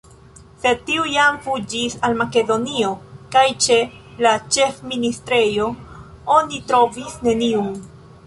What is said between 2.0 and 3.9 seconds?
al Makedonio kaj ĉe